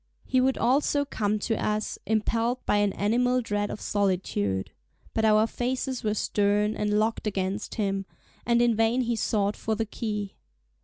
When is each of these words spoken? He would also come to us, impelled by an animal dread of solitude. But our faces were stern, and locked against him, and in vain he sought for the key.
He 0.25 0.41
would 0.41 0.57
also 0.57 1.05
come 1.05 1.37
to 1.37 1.63
us, 1.63 1.99
impelled 2.07 2.65
by 2.65 2.77
an 2.77 2.91
animal 2.93 3.39
dread 3.39 3.69
of 3.69 3.79
solitude. 3.79 4.71
But 5.13 5.25
our 5.25 5.45
faces 5.45 6.03
were 6.03 6.15
stern, 6.15 6.75
and 6.75 6.97
locked 6.97 7.27
against 7.27 7.75
him, 7.75 8.07
and 8.43 8.63
in 8.63 8.75
vain 8.75 9.01
he 9.01 9.15
sought 9.15 9.55
for 9.55 9.75
the 9.75 9.85
key. 9.85 10.33